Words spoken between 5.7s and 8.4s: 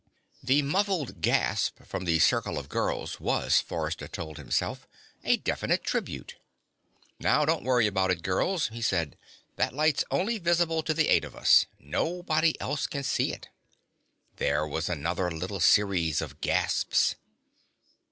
tribute. "Now don't worry about it,